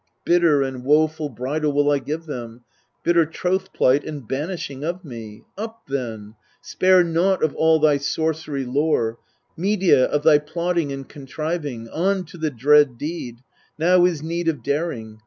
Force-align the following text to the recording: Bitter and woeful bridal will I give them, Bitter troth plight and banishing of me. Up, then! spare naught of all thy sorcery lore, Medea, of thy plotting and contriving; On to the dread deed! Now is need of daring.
Bitter 0.25 0.63
and 0.63 0.83
woeful 0.83 1.29
bridal 1.29 1.73
will 1.73 1.91
I 1.91 1.99
give 1.99 2.25
them, 2.25 2.61
Bitter 3.03 3.23
troth 3.23 3.71
plight 3.71 4.03
and 4.03 4.27
banishing 4.27 4.83
of 4.83 5.05
me. 5.05 5.43
Up, 5.59 5.83
then! 5.87 6.33
spare 6.59 7.03
naught 7.03 7.43
of 7.43 7.53
all 7.53 7.77
thy 7.77 7.97
sorcery 7.97 8.65
lore, 8.65 9.19
Medea, 9.55 10.05
of 10.05 10.23
thy 10.23 10.39
plotting 10.39 10.91
and 10.91 11.07
contriving; 11.07 11.87
On 11.89 12.23
to 12.23 12.39
the 12.39 12.49
dread 12.49 12.97
deed! 12.97 13.43
Now 13.77 14.03
is 14.05 14.23
need 14.23 14.47
of 14.47 14.63
daring. 14.63 15.19